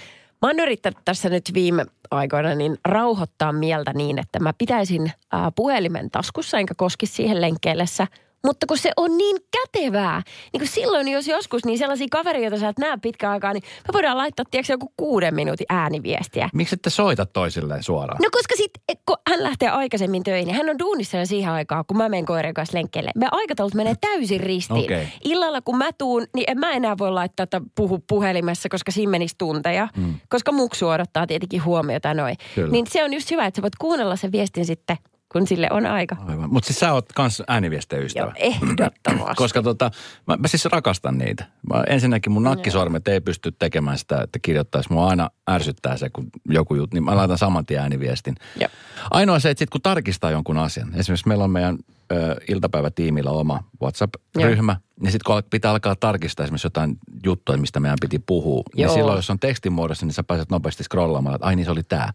[0.42, 5.50] Mä oon yrittänyt tässä nyt viime aikoina niin rauhoittaa mieltä niin, että mä pitäisin ää,
[5.50, 8.06] puhelimen taskussa enkä koskisi siihen lenkkeellessä–
[8.46, 12.60] mutta kun se on niin kätevää, niin kuin silloin jos joskus niin sellaisia kavereita, joita
[12.60, 16.50] sä et näe pitkään aikaa, niin me voidaan laittaa tiedätkö, joku kuuden minuutin ääniviestiä.
[16.54, 18.18] Miksi ette soita toisilleen suoraan?
[18.22, 18.70] No koska sit,
[19.06, 22.26] kun hän lähtee aikaisemmin töihin, niin hän on duunissa jo siihen aikaan, kun mä menen
[22.26, 23.10] koirien kanssa lenkkeelle.
[23.16, 24.84] Me aikataulut menee täysin ristiin.
[24.84, 25.06] Okay.
[25.24, 29.10] Illalla kun mä tuun, niin en mä enää voi laittaa, että puhu puhelimessa, koska siinä
[29.10, 29.88] menisi tunteja.
[29.96, 30.14] Mm.
[30.28, 32.36] Koska muksu odottaa tietenkin huomiota noin.
[32.70, 34.96] Niin se on just hyvä, että sä voit kuunnella sen viestin sitten
[35.32, 36.16] kun sille on aika.
[36.26, 36.52] Aivan.
[36.52, 39.34] Mutta siis sä oot kans ääniviestejä Joo, ehdottomasti.
[39.36, 39.90] Koska tota,
[40.26, 41.44] mä, mä siis rakastan niitä.
[41.74, 44.92] Mä, ensinnäkin mun nakkisormet ei pysty tekemään sitä, että kirjoittaisi.
[44.92, 48.34] Mua aina ärsyttää se, kun joku juttu, niin mä laitan saman tien ääniviestin.
[48.60, 48.68] Joo.
[49.10, 50.94] Ainoa se, että sit kun tarkistaa jonkun asian.
[50.94, 51.78] Esimerkiksi meillä on meidän
[52.12, 54.72] ö, iltapäivätiimillä oma WhatsApp-ryhmä.
[54.72, 54.80] Joo.
[55.00, 58.62] Niin sitten kun pitää alkaa tarkistaa esimerkiksi jotain juttuja, mistä meidän piti puhua.
[58.74, 58.88] Niin Joo.
[58.88, 61.70] Niin silloin, jos on tekstin muodossa, niin sä pääset nopeasti scrollaamaan, että ai niin se
[61.70, 62.12] oli tämä.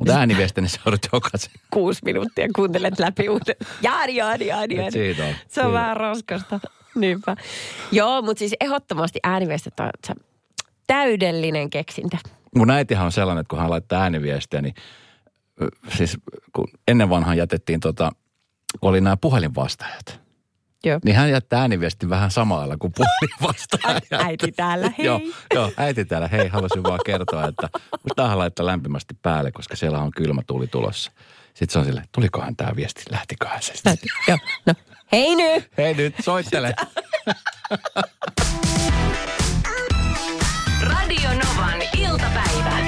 [0.00, 1.50] Mutta ääniviesti, sä joudut jokaisen.
[1.70, 3.54] Kuusi minuuttia kuuntelet läpi uuden.
[3.82, 4.92] Jaani, jaani, jaani, jaani.
[4.92, 5.34] Siitä on.
[5.48, 5.72] Se on Siitä.
[5.72, 6.60] vähän raskasta.
[6.94, 7.36] Niinpä.
[7.92, 10.14] Joo, mutta siis ehdottomasti ääniviestit on se
[10.86, 12.16] täydellinen keksintö.
[12.56, 14.74] Mun äitihän on sellainen, että kun hän laittaa ääniviestiä, niin
[15.96, 16.18] siis
[16.52, 18.12] kun ennen vanhaan jätettiin tota,
[18.80, 20.20] kun oli nämä puhelinvastaajat.
[20.84, 21.00] Joo.
[21.04, 24.04] Niin hän jättää ääniviestin vähän samalla kuin puhelinvastaajat.
[24.26, 25.06] Äiti täällä, hei.
[25.06, 25.20] joo,
[25.54, 30.10] joo, äiti täällä, hei, halusin vaan kertoa, että musta laittaa lämpimästi päälle, koska siellä on
[30.10, 31.12] kylmä tuuli tulossa.
[31.54, 33.96] Sitten se on silleen, tulikohan tämä viesti, lähtiköhän se sitten.
[34.28, 34.74] Joo, no.
[35.12, 35.70] Hei nyt!
[35.78, 36.74] Hei nyt, soittele.
[40.82, 42.78] Radio Novan iltapäivä.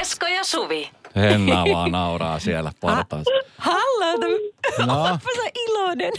[0.00, 0.90] Esko ja Suvi.
[1.16, 3.30] Henna vaan nauraa siellä portaassa.
[3.58, 4.26] Hallota!
[4.86, 6.12] No, Onpa sä iloinen.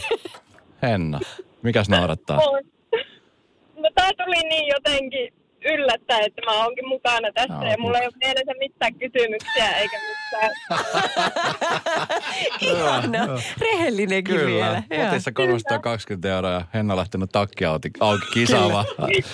[0.82, 1.20] Henna,
[1.62, 2.36] mikäs naurattaa?
[3.76, 5.34] No tää tuli niin jotenkin
[5.64, 9.96] yllättäen, että mä oonkin mukana tässä Joo, ja mulla ei ole mielessä mitään kysymyksiä eikä
[10.08, 10.50] mitään.
[12.60, 13.28] Ihana.
[13.60, 14.82] Rehellinenkin vielä.
[14.88, 15.06] Kyllä, Joo.
[15.06, 18.86] kotissa 320 euroa ja Henna lähtenyt takki auki, auki kisaamaan.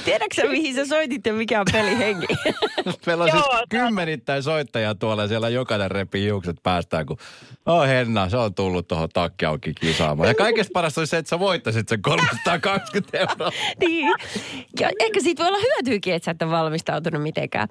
[0.05, 2.27] Tiedätkö mihin sä soitit ja mikä on pelihenki?
[3.07, 7.19] Meillä on Joo, siis kymmenittäin soittajia tuolla ja siellä jokainen repii hiukset päästään, kun
[7.67, 10.29] oh Henna, se on tullut tuohon takki auki kisaamaan.
[10.29, 13.51] Ja kaikesta parasta olisi se, että sä voittaisit sen 320 euroa.
[13.87, 14.15] niin.
[14.81, 17.69] Ja ehkä siitä voi olla hyötyäkin, että sä et ole valmistautunut mitenkään.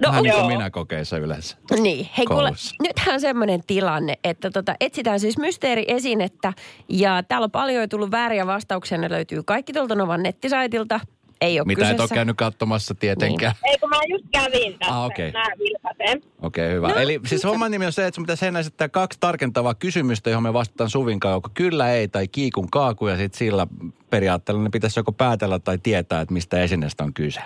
[0.00, 1.56] No, Vähän niin kuin minä kokeissa yleensä.
[1.80, 2.52] Niin, hei kuule,
[2.82, 6.52] nythän on semmoinen tilanne, että tota, etsitään siis mysteeriesinettä
[6.88, 11.00] ja täällä on paljon tullut vääriä vastauksia, ne löytyy kaikki tuolta Novan nettisaitilta.
[11.40, 12.04] Ei ole Mitä kyseessä.
[12.04, 13.54] et ole käynyt katsomassa tietenkään.
[13.64, 15.10] Ei kun mä just kävin tässä, Ah,
[15.58, 16.22] vilkasen.
[16.42, 16.88] Okei, okay, hyvä.
[16.88, 16.94] No.
[16.94, 20.42] Eli siis homman nimi on se, että sun pitäisi Henna esittää kaksi tarkentavaa kysymystä, johon
[20.42, 23.66] me vastataan Suvin kanssa, joko kyllä, ei tai kiikun kaaku, ja sitten sillä
[24.10, 27.40] periaatteella ne pitäisi joko päätellä tai tietää, että mistä esineestä on kyse.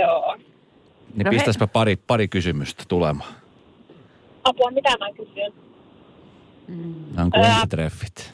[0.00, 0.34] Joo.
[0.36, 3.34] Niin No he- pistäspä pari, pari kysymystä tulemaan.
[4.44, 5.52] Apua, mitä mä kysyn?
[7.14, 7.54] Nämä on kuin Ää.
[7.56, 8.32] ensitreffit.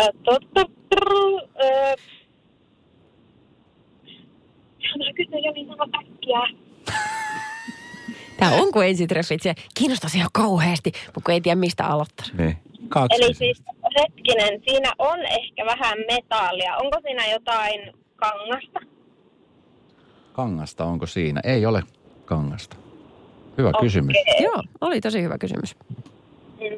[0.00, 0.60] Ö, totta,
[4.98, 6.58] Mä kysyn jo niin sanoo äkkiä.
[8.38, 9.42] Tämä on kuin ensitreffit.
[9.42, 12.26] Se kiinnostaisi ihan kauheasti, mutta kun ei tiedä mistä aloittaa.
[12.38, 12.56] Niin.
[12.88, 13.16] Kaksi.
[13.22, 13.38] Eli kysymystä.
[13.38, 13.62] siis
[14.00, 16.76] hetkinen, siinä on ehkä vähän metallia.
[16.76, 18.80] Onko siinä jotain kangasta?
[20.32, 21.40] Kangasta onko siinä?
[21.44, 21.82] Ei ole
[22.24, 22.76] kangasta.
[23.58, 23.80] Hyvä Okei.
[23.80, 24.16] kysymys.
[24.40, 25.76] Joo, oli tosi hyvä kysymys.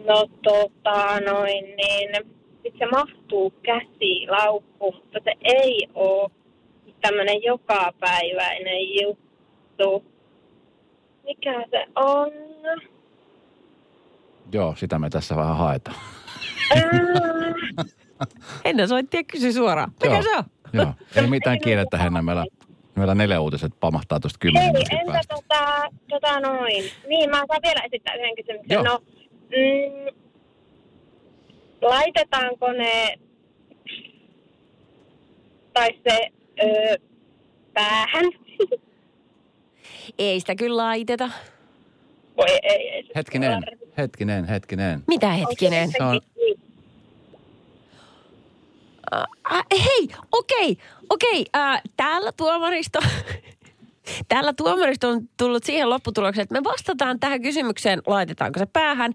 [0.07, 2.11] No tota noin niin,
[2.79, 6.31] se mahtuu käsilaukkuun, mutta se ei ole
[7.01, 10.05] tämmöinen jokapäiväinen juttu.
[11.25, 12.31] Mikä se on?
[14.53, 15.97] Joo, sitä me tässä vähän haetaan.
[18.65, 19.93] Henna soitti ja kysyi suoraan.
[20.03, 20.23] Mikä Joo.
[20.23, 20.45] se on?
[20.73, 22.23] Joo, ei mitään kiirettä Henna.
[22.23, 22.45] Meillä,
[23.03, 25.35] meillä neljä uutiset pamahtaa tuosta kymmenen Hei, entä päästä.
[25.35, 26.85] tota, tota noin?
[27.09, 28.75] Niin, mä saan vielä esittää yhden kysymyksen.
[28.75, 28.83] Joo.
[28.83, 28.99] No,
[29.51, 30.17] mm,
[31.83, 33.15] laitetaanko ne,
[35.73, 36.29] tai se,
[36.63, 36.99] ö,
[37.75, 38.25] päähän?
[40.19, 41.31] Ei sitä kyllä laiteta.
[42.37, 43.09] Voi ei, ei.
[43.15, 43.63] Hetkinen,
[43.99, 45.03] hetkinen, hetkinen.
[45.07, 45.91] Mitä hetkinen?
[45.93, 46.21] Se on-
[49.13, 50.79] Äh, hei, okei,
[51.11, 51.47] okei.
[51.57, 52.99] Äh, täällä tuomaristo...
[54.29, 59.15] Täällä tuomaristo on tullut siihen lopputulokseen, että me vastataan tähän kysymykseen, laitetaanko se päähän,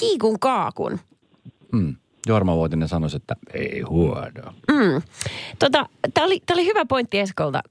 [0.00, 1.00] kiikun kaakun.
[1.72, 1.96] Hmm.
[2.26, 4.54] Jorma Vuotinen sanoisi, että ei huono.
[4.68, 5.02] Mm.
[5.58, 7.62] Tota, Tämä oli, tää oli hyvä pointti Eskolta.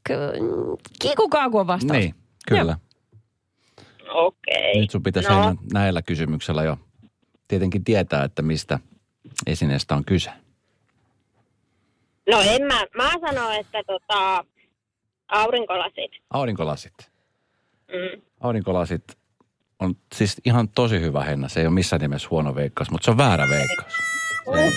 [1.01, 1.99] Kiikun kaaku on vastaus.
[1.99, 2.15] Niin,
[2.47, 2.77] kyllä.
[4.13, 4.81] Okei.
[4.81, 5.55] Nyt sun pitäisi no, no.
[5.73, 6.77] näillä kysymyksellä jo
[7.47, 8.79] tietenkin tietää, että mistä
[9.47, 10.31] esineestä on kyse.
[12.31, 14.45] No en mä, mä sanon, että tota,
[15.27, 16.12] aurinkolasit.
[16.29, 16.93] Aurinkolasit.
[17.88, 18.21] Mm.
[18.41, 19.03] Aurinkolasit
[19.79, 21.49] on siis ihan tosi hyvä henna.
[21.49, 23.93] Se ei ole missään nimessä huono veikkaus, mutta se on väärä veikkaus.
[24.55, 24.71] Ei-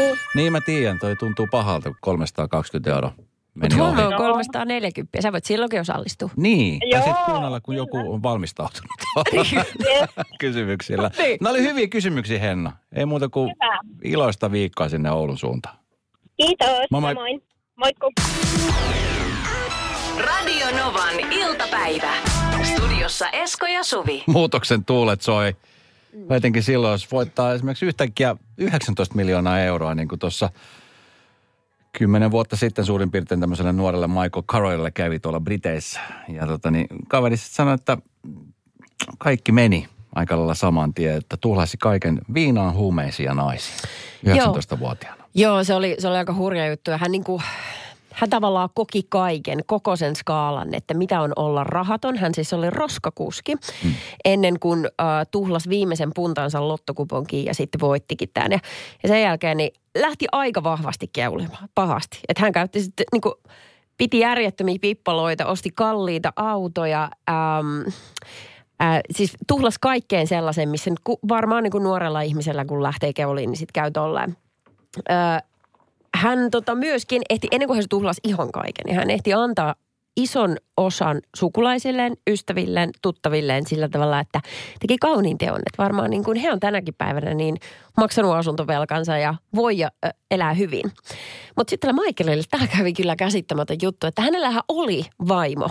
[0.00, 3.12] ei- niin mä tiedän, toi tuntuu pahalta, kun 320 euroa
[3.54, 4.02] meni Mutta ohi.
[4.02, 5.22] on 340.
[5.22, 6.30] Sä voit silloinkin osallistua.
[6.36, 8.90] Niin, ja sitten kuunnella, kun joku on valmistautunut
[9.32, 10.10] Jep.
[10.40, 11.10] kysymyksillä.
[11.18, 11.38] Niin.
[11.40, 12.72] Nämä oli hyviä kysymyksiä, Henna.
[12.92, 13.78] Ei muuta kuin Hyvä.
[14.04, 15.76] iloista viikkoa sinne Oulun suuntaan.
[16.46, 17.14] Kiitos, Moi moi.
[17.14, 17.42] samoin.
[17.76, 18.12] Moikku.
[20.18, 22.12] Radio Novan iltapäivä.
[22.62, 24.24] Studiossa Esko ja Suvi.
[24.26, 25.56] Muutoksen tuulet soi.
[26.30, 30.50] Etenkin silloin, jos voittaa esimerkiksi yhtäkkiä 19 miljoonaa euroa, niin kuin tuossa
[31.98, 36.00] kymmenen vuotta sitten suurin piirtein tämmöiselle nuorelle Michael Carrollille kävi tuolla Briteissä.
[36.28, 37.98] Ja tota niin, kaveri sitten sanoi, että
[39.18, 43.78] kaikki meni aika lailla saman tien, että tuhlasi kaiken viinaan, huumeisiin ja naisiin
[44.26, 45.21] 19-vuotiaana.
[45.34, 46.90] Joo, se oli, se oli aika hurja juttu.
[46.90, 47.42] Ja hän, niin kuin,
[48.12, 52.16] hän tavallaan koki kaiken, koko sen skaalan, että mitä on olla rahaton.
[52.16, 53.94] Hän siis oli roskakuski hmm.
[54.24, 58.52] ennen kuin äh, tuhlas viimeisen puntansa lottokuponkiin ja sitten voittikin tämän.
[58.52, 58.58] Ja,
[59.02, 62.20] ja sen jälkeen niin lähti aika vahvasti keulimaan, pahasti.
[62.28, 63.34] Että hän käytti sitten niin kuin,
[63.98, 67.92] piti järjettömiä pippaloita, osti kalliita autoja, äm,
[68.82, 70.90] Äh, siis tuhlas kaikkeen sellaisen, missä
[71.28, 74.36] varmaan niin kuin nuorella ihmisellä, kun lähtee keuliin, niin sitten käy tolleen.
[76.14, 79.74] Hän tota myöskin ehti, ennen kuin hän tuhlasi ihan kaiken, niin hän ehti antaa
[80.16, 84.40] ison osan sukulaisilleen, ystävilleen, tuttavilleen sillä tavalla, että
[84.80, 85.58] teki kauniin teon.
[85.58, 87.56] Että varmaan niin kuin he on tänäkin päivänä niin
[87.96, 89.90] maksanut asuntovelkansa ja voi ja,
[90.30, 90.92] elää hyvin.
[91.56, 95.70] Mutta sitten tällä Michaelille tämä kävi kyllä käsittämätön juttu, että hänellähän oli vaimo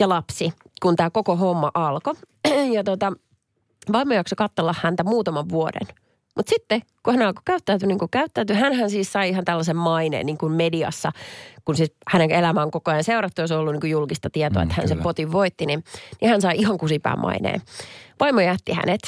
[0.00, 2.14] ja lapsi, kun tämä koko homma alkoi.
[2.76, 3.12] ja tota,
[3.92, 6.05] vaimo jaksoi katsella häntä muutaman vuoden.
[6.36, 10.26] Mutta sitten, kun hän alkoi käyttäytyä niin kuin käyttäytyi, hänhän siis sai ihan tällaisen maineen
[10.26, 11.12] niin kuin mediassa,
[11.64, 14.62] kun siis hänen elämä on koko ajan seurattu, jos on ollut niin kuin julkista tietoa,
[14.64, 15.02] Mm, että hän sen kyllä.
[15.02, 15.84] potin voitti, niin,
[16.20, 17.62] niin hän sai ihan kusipään maineen.
[18.20, 19.00] Vaimo jätti hänet,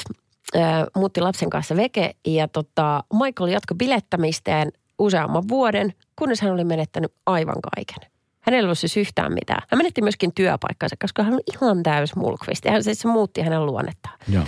[0.55, 0.61] äh,
[0.95, 7.11] muutti lapsen kanssa veke ja tota, Michael jatkoi bilettämistään useamman vuoden, kunnes hän oli menettänyt
[7.25, 8.09] aivan kaiken.
[8.39, 9.61] Hänellä ei ollut siis yhtään mitään.
[9.71, 12.69] Hän menetti myöskin työpaikkansa, koska hän oli ihan täys mulkvisti.
[12.69, 14.15] Hän siis muutti hänen luonnettaan.
[14.27, 14.43] Joo.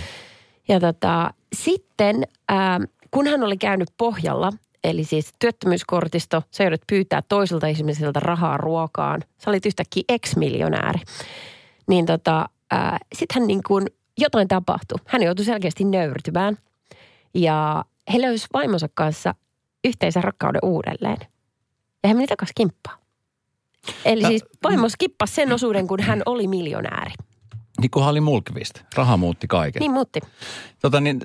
[0.68, 4.52] Ja tota, sitten ää, kun hän oli käynyt pohjalla,
[4.84, 9.20] eli siis työttömyyskortisto, sä joudut pyytää toiselta ihmiseltä rahaa ruokaan.
[9.38, 11.00] Sä olit yhtäkkiä ex-miljonääri.
[11.88, 12.48] Niin tota,
[13.14, 13.86] sitten hän niin kuin,
[14.18, 14.98] jotain tapahtui.
[15.06, 16.58] Hän joutui selkeästi nöyrtymään.
[17.34, 19.34] Ja he löysi vaimonsa kanssa
[19.84, 21.16] yhteisen rakkauden uudelleen.
[22.02, 22.98] Ja hän meni takaisin kimppaan.
[24.04, 27.12] Eli Ä- siis vaimo skippasi sen osuuden, kun hän oli miljonääri.
[27.82, 28.74] Niin kunhan oli mulkvist.
[28.96, 29.80] Raha muutti kaiken.
[29.80, 30.20] Niin muutti.
[30.82, 31.20] Tota niin,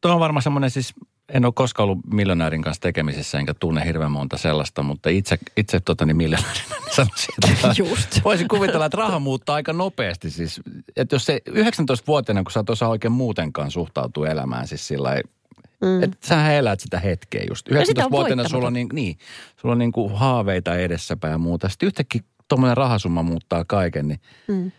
[0.00, 0.94] tuo on varmaan semmoinen siis
[1.28, 5.80] en ole koskaan ollut miljonäärin kanssa tekemisissä, enkä tunne hirveän monta sellaista, mutta itse, itse
[5.80, 8.24] tota, niin miljonäärinä niin sanoisin, että Just.
[8.24, 10.30] voisin kuvitella, että raha muuttaa aika nopeasti.
[10.30, 10.60] Siis,
[10.96, 15.22] että jos se 19-vuotiaana, kun sä et osaa oikein muutenkaan suhtautua elämään, siis sillä ei,
[15.80, 16.02] mm.
[16.02, 17.70] että sähän elät sitä hetkeä just.
[17.70, 19.18] No sitä on 19-vuotiaana sulla on, niin, niin,
[19.56, 21.68] sulla on niin kuin haaveita edessäpäin ja muuta.
[21.68, 24.72] Sitten yhtäkkiä tuommoinen rahasumma muuttaa kaiken, niin Mm.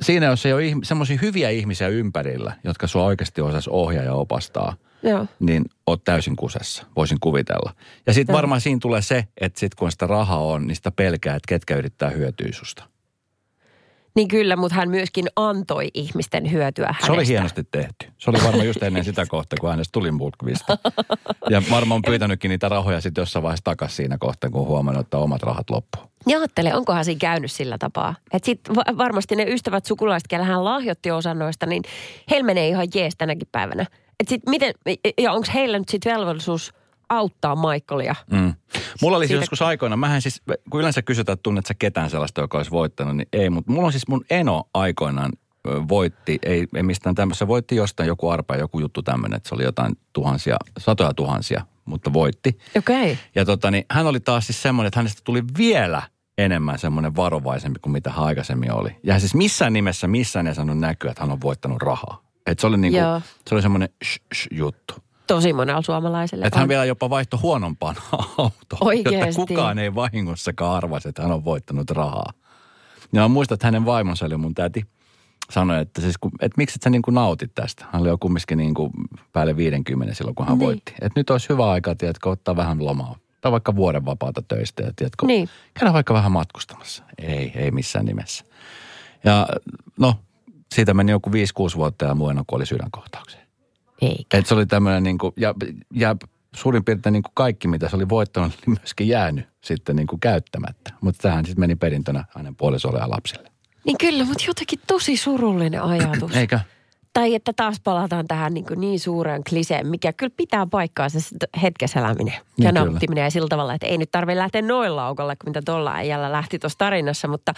[0.00, 4.76] Siinä jos ei ole semmoisia hyviä ihmisiä ympärillä, jotka sua oikeasti osaisi ohjaa ja opastaa,
[5.02, 5.26] Joo.
[5.40, 7.74] niin oot täysin kusessa, voisin kuvitella.
[8.06, 11.36] Ja sitten varmaan siinä tulee se, että sit kun sitä rahaa on, niin sitä pelkää,
[11.36, 12.84] että ketkä yrittää hyötyä susta.
[14.16, 17.06] Niin kyllä, mutta hän myöskin antoi ihmisten hyötyä hänestä.
[17.06, 18.06] Se oli hienosti tehty.
[18.18, 20.78] Se oli varmaan just ennen sitä kohtaa, kun hänestä tuli mulkvista.
[21.50, 25.18] Ja varmaan on pyytänytkin niitä rahoja sitten jossain vaiheessa takaisin siinä kohtaa, kun huomannut, että
[25.18, 25.98] omat rahat loppu.
[26.26, 28.14] Ja ajattele, onkohan siinä käynyt sillä tapaa.
[28.32, 31.82] Että sit va- varmasti ne ystävät, sukulaiset, kellä hän lahjoitti osan noista, niin
[32.30, 33.86] heillä menee ihan jees tänäkin päivänä.
[34.20, 34.74] Et sit miten,
[35.18, 36.72] ja onko heillä nyt sitten velvollisuus
[37.08, 38.14] auttaa Michaelia?
[38.30, 38.54] Mm.
[39.02, 42.40] Mulla oli siis joskus aikoina, mähän siis, kun yleensä kysytään, että tunnet sä ketään sellaista,
[42.40, 45.32] joka olisi voittanut, niin ei, mutta mulla on siis mun eno aikoinaan
[45.88, 49.64] voitti, ei, ei mistään tämmöistä, voitti jostain joku arpa, joku juttu tämmöinen, että se oli
[49.64, 52.58] jotain tuhansia, satoja tuhansia, mutta voitti.
[52.76, 53.12] Okei.
[53.12, 53.16] Okay.
[53.34, 56.02] Ja tota, niin, hän oli taas siis semmoinen, että hänestä tuli vielä
[56.38, 58.96] enemmän semmoinen varovaisempi kuin mitä hän aikaisemmin oli.
[59.02, 62.22] Ja siis missään nimessä, missään ei saanut näkyä, että hän on voittanut rahaa.
[62.46, 63.20] Et se oli niinku, Joo.
[63.48, 63.88] se oli semmoinen
[64.50, 64.94] juttu.
[65.26, 66.46] Tosi monella suomalaiselle.
[66.46, 67.96] Että hän vielä jopa vaihtoi huonompaan
[68.38, 69.18] autoon, Oikeesti?
[69.18, 72.32] jotta kukaan ei vahingossakaan arvasi, että hän on voittanut rahaa.
[73.12, 74.84] Ja mä muistan, että hänen vaimonsa eli mun täti
[75.50, 77.84] sanoi, että, siis kun, että miksi et sä niin kuin nautit tästä.
[77.92, 78.90] Hän oli jo kumminkin niin kuin
[79.32, 80.66] päälle 50 silloin, kun hän Niin.
[80.66, 80.92] voitti.
[81.02, 83.16] Että nyt olisi hyvä aika, tiedätkö, ottaa vähän lomaa.
[83.44, 85.48] Tai vaikka vuoden vapaata töistä ja tiedätkö, Niin.
[85.74, 87.04] käydä vaikka vähän matkustamassa.
[87.18, 88.44] Ei, ei missään nimessä.
[89.24, 89.46] Ja
[89.98, 90.14] no,
[90.74, 91.32] siitä meni joku 5-6
[91.76, 93.46] vuotta ja muena kuoli sydänkohtaukseen.
[94.02, 94.38] Eikä.
[94.38, 95.54] Et se oli tämmöinen niin kuin, ja,
[95.94, 96.16] ja
[96.54, 100.20] suurin piirtein niin kuin kaikki, mitä se oli voittanut, oli myöskin jäänyt sitten niin kuin
[100.20, 100.92] käyttämättä.
[101.00, 103.50] Mutta tähän sitten meni perintönä hänen puolisolle ja lapsille.
[103.84, 106.36] Niin kyllä, mutta jotenkin tosi surullinen ajatus.
[106.36, 106.60] Eikö?
[107.14, 111.28] Tai että taas palataan tähän niin, kuin niin suureen kliseen, mikä kyllä pitää paikkaansa se
[111.62, 112.84] hetkessä eläminen ja Niin kyllä.
[112.86, 116.32] nauttiminen ja sillä tavalla, että ei nyt tarvitse lähteä noin laukalle, kuin mitä tuolla äijällä
[116.32, 117.52] lähti tuossa tarinassa, mutta,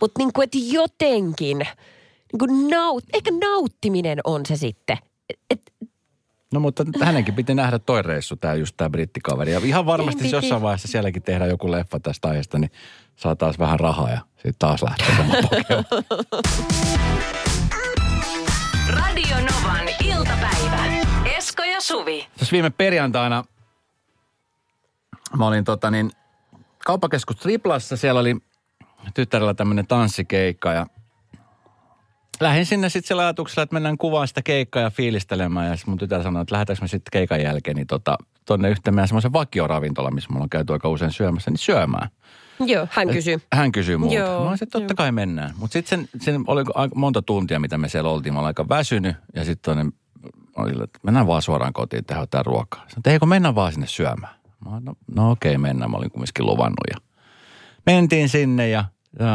[0.00, 4.98] mutta niin kuin, että jotenkin niin kuin naut, ehkä nauttiminen on se sitten.
[5.50, 5.60] Et,
[6.54, 9.52] No mutta hänenkin piti nähdä toi reissu, tämä just tämä brittikaveri.
[9.52, 10.36] Ja ihan varmasti Niin piti.
[10.36, 12.70] jossain vaiheessa sielläkin tehdään joku leffa tästä aiheesta, niin
[13.16, 15.34] saa taas vähän rahaa ja sitten taas lähtee sama.
[18.88, 20.84] Radio Novan iltapäivä.
[21.36, 22.26] Esko ja Suvi.
[22.38, 23.44] Tässä viime perjantaina
[25.36, 26.10] mä olin tota niin,
[26.86, 28.36] kauppakeskus Triplassa, siellä oli
[29.14, 30.86] tyttärellä tämmöinen tanssikeikka ja
[32.40, 35.68] lähdin sinne sitten sillä ajatuksella, että mennään kuvaan sitä keikkaa ja fiilistelemään.
[35.68, 38.94] Ja sitten mun tytär sanoi, että lähdetäänkö me sitten keikan jälkeen niin tota, tonne yhteen
[38.94, 42.08] meidän semmoisen vakioravintola, missä mulla on käyty aika usein syömässä, niin syömään.
[42.60, 43.40] Joo, hän kysyy.
[43.52, 44.14] Hän kysyy multa.
[44.14, 44.96] Joo, olisin, että totta joo.
[44.96, 45.54] kai mennään.
[45.56, 48.32] Mutta sitten sen, sen oli aika monta tuntia, mitä me siellä oltiin.
[48.34, 49.92] Mä olin aika väsynyt ja sitten toinen
[50.56, 52.80] oli, että mennään vaan suoraan kotiin tehdä jotain ruokaa.
[52.80, 54.34] Sanoin, että eikö mennä vaan sinne syömään.
[54.64, 55.90] Mä olin, no, no okei, mennään.
[55.90, 56.96] Mä olin kumminkin luvannut ja
[57.86, 58.84] mentiin sinne ja,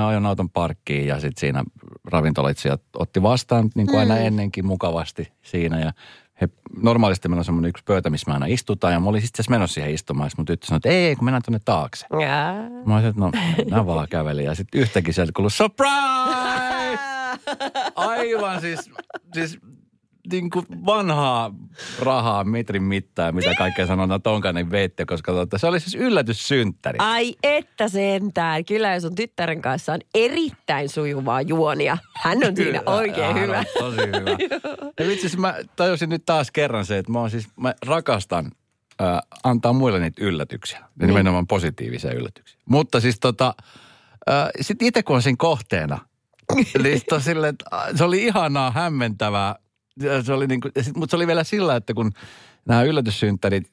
[0.07, 1.63] ajoin auton parkkiin ja sitten siinä
[2.11, 4.21] ravintolaitsijat otti vastaan niin kuin aina Mm.
[4.21, 5.93] ennenkin mukavasti siinä ja
[6.41, 6.49] he,
[6.81, 9.73] normaalisti meillä on semmoinen yksi pöytä, missä me aina istutaan ja mä olin sitten menossa
[9.73, 10.27] siihen istumaan.
[10.27, 12.05] Ja mun tyttö sanoi, että ei, kun mennään tuonne taakse.
[12.21, 12.53] Jaa.
[12.85, 13.31] Mä olisin, että no,
[13.69, 16.99] mä vaan kävelin ja sitten yhtäkkiä sieltä kuului surprise!
[17.95, 18.91] Aivan siis,
[19.33, 19.59] siis
[20.31, 21.53] niin kuin vanhaa
[21.99, 26.97] rahaa metrin mittaa, mitä kaikkea sanotaan tonkainen veitte, koska tota, se oli siis yllätyssynttäri.
[26.99, 28.65] Ai että sentään.
[28.65, 31.97] Kyllä jos on tyttären kanssa on erittäin sujuvaa juonia.
[32.15, 33.59] Hän on siinä Kyllä, oikein hän hyvä.
[33.59, 34.37] on Tosi hyvä.
[34.99, 38.51] ja vitsi, siis mä tajusin nyt taas kerran se, että mä, siis, mä rakastan
[39.01, 40.79] äh, antaa muille niitä yllätyksiä.
[40.79, 41.07] Niin.
[41.07, 42.59] nimenomaan positiivisia yllätyksiä.
[42.65, 43.53] Mutta siis tota,
[44.29, 45.99] äh, sit itse kun on siinä kohteena,
[46.83, 47.55] niin silleen,
[47.95, 49.55] se oli ihanaa, hämmentävää.
[50.25, 52.11] Se oli niinku, ja sit, mutta se oli vielä sillä, että kun
[52.65, 53.67] nämä yllätyssynttärit,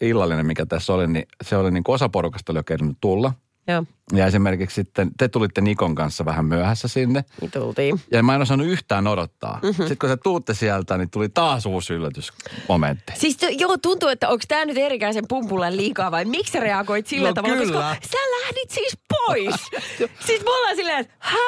[0.00, 2.64] illallinen mikä tässä oli, niin se oli niin kuin osa porukasta oli jo
[3.00, 3.32] tulla.
[3.68, 7.24] Joo, Ja esimerkiksi sitten, te tulitte Nikon kanssa vähän myöhässä sinne.
[7.40, 8.00] niin tultiin.
[8.12, 9.54] Ja mä en osannut yhtään odottaa.
[9.62, 9.74] Mm-hmm.
[9.74, 13.12] Sitten kun sä tuutte sieltä, niin tuli taas uusi yllätysmomentti.
[13.16, 17.06] Siis to, joo, tuntuu, että onko tämä nyt erikäisen pumpulle liikaa vai miksi sä reagoit
[17.06, 17.56] sillä No tavalla?
[17.56, 17.96] kyllä.
[18.00, 19.54] Koska sä lähdit siis pois.
[20.26, 21.38] siis me ollaan silleen, että hää,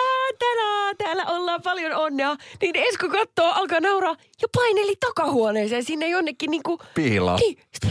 [0.98, 2.36] täällä, ollaan paljon onnea.
[2.62, 6.78] Niin Esko kattoo, alkaa nauraa ja paineli takahuoneeseen sinne jonnekin niinku...
[6.94, 7.38] Piiloon.
[7.40, 7.90] Niin, sitten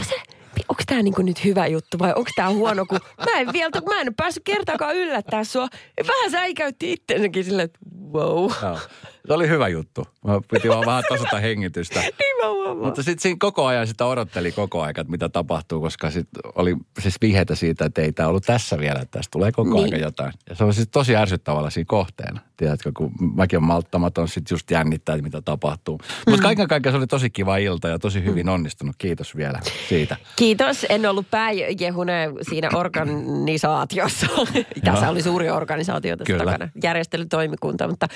[0.70, 4.00] onko tämä niinku nyt hyvä juttu vai onko tämä huono, kun mä en vielä, mä
[4.00, 5.68] en päässyt kertaakaan yllättää sua.
[6.08, 7.78] Vähän säikäytti itsensäkin silleen, että
[8.12, 8.50] wow.
[8.62, 8.78] Joo.
[9.26, 10.06] Se oli hyvä juttu.
[10.26, 12.00] Mä piti vaan vähän tasata hengitystä.
[12.20, 12.36] Niin
[12.76, 16.28] mä Mutta sitten siinä koko ajan sitä odotteli koko ajan, että mitä tapahtuu, koska sit
[16.54, 19.84] oli siis vihjeitä siitä, että ei tämä ollut tässä vielä, että tästä tulee koko Niin.
[19.94, 20.32] ajan jotain.
[20.48, 22.40] Ja se on siis tosi ärsyttävällä siinä kohteena.
[22.56, 25.98] Tiedätkö, kun mäkin on malttamaton, sitten just jännittää, että mitä tapahtuu.
[26.26, 26.42] Mutta Mm.
[26.42, 28.96] kaiken kaikkiaan se oli tosi kiva ilta ja tosi hyvin onnistunut.
[28.98, 30.16] Kiitos vielä siitä.
[30.36, 30.86] Kiitos.
[30.88, 34.26] En ollut pääjehunen siinä organisaatiossa.
[34.84, 35.10] Tässä Joo.
[35.12, 36.44] oli suuri organisaatio tässä Kyllä.
[36.52, 36.70] takana.
[36.82, 37.88] Järjestelytoimikunta.
[37.88, 38.06] Mutta,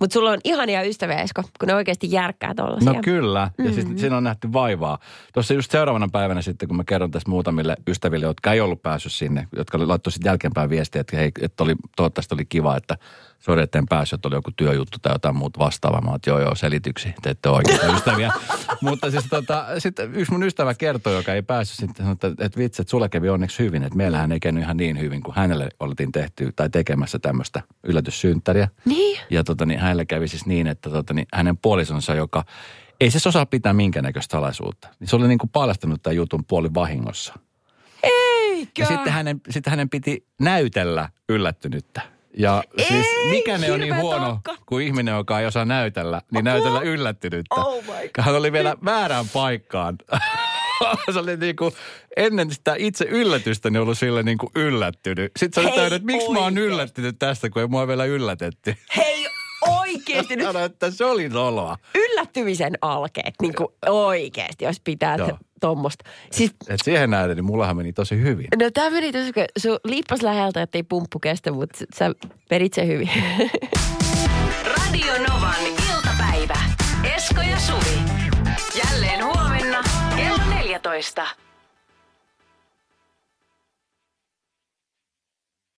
[0.00, 2.92] mutta sulla on ihania ystäviä, Esko, kun ne oikeasti järkkää tollasia.
[2.92, 4.98] No kyllä, ja siis siinä on nähty vaivaa.
[5.32, 9.12] Tuossa just seuraavana päivänä sitten, kun mä kerron tästä muutamille ystäville, jotka ei ollut päässyt
[9.12, 12.96] sinne, jotka laittoi sitten jälkeenpäin viestiä, että, hei, että oli, toivottavasti oli kiva, että
[13.40, 16.00] sori, että en päässyt, että oli joku työjuttu tai jotain muuta vastaavaa.
[16.00, 18.32] Mä että joo, joo, selityksi, te ette ole oikeita ystäviä.
[18.80, 22.58] Mutta siis tota, sitten yksi mun ystävä kertoi, joka ei päässyt sitten, sanoi, että, että
[22.58, 25.68] vitsi, että sulle kävi onneksi hyvin, että meillähän ei käynyt ihan niin hyvin, kuin hänelle
[25.80, 28.68] oltiin tehty tai tekemässä tämmöistä yllätyssynttäriä.
[28.84, 29.20] Niin?
[29.30, 32.44] Ja tota, niin hänellä kävi siis niin, että tota, niin hänen puolisonsa, joka
[33.00, 36.74] ei siis osaa pitää minkäännäköistä salaisuutta, niin se oli niin kuin paljastanut tämän jutun puoli
[36.74, 37.34] vahingossa.
[38.02, 38.82] Eikä.
[38.82, 42.19] Ja sitten hänen, sitten hänen piti näytellä yllättynyttä.
[42.38, 44.56] Ja siis Ei, mikä ne on niin huono taakka.
[44.66, 47.54] kuin ihminen, joka ei osaa näytellä, niin näytellä yllättynyttä.
[47.54, 48.10] Oh my.
[48.18, 49.98] Hän oli vielä väärään paikkaan.
[51.12, 51.72] se oli niin kuin,
[52.16, 55.32] ennen sitä itse yllätystä niin ollut sille niin kuin yllättynyt.
[55.36, 58.74] Sitten se oli täynnä, että miksi mä oon yllättynyt tästä, kun ei mua vielä yllätetty.
[58.96, 59.26] Hei,
[60.12, 61.76] oikeasti nyt Sano, että se oli noloa.
[61.94, 65.38] yllättymisen alkeet, niin kuin oikeasti, jos pitää Joo.
[65.60, 66.04] tuommoista.
[66.32, 68.46] Siis Et siihen nähden, niin mullahan meni tosi hyvin.
[68.60, 72.10] No tämä meni tosi, kun sun liippas läheltä, ettei pumppu kestä, mutta sä
[72.50, 73.10] vedit sen hyvin.
[74.76, 76.56] Radio Novan iltapäivä.
[77.16, 77.98] Esko ja Suvi.
[78.84, 79.82] Jälleen huomenna
[80.16, 81.26] kello 14.